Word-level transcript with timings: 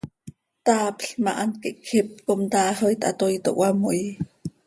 Taapl 0.65 1.07
ma, 1.23 1.31
hant 1.39 1.55
quih 1.61 1.77
cjip 1.87 2.07
com 2.25 2.41
taax 2.51 2.77
oo 2.83 2.91
it 2.95 3.01
hatoii, 3.07 3.43
toc 3.45 3.57
cöhamoii. 3.59 4.07